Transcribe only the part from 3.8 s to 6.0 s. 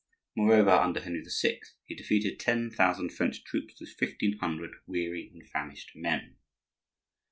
fifteen hundred weary and famished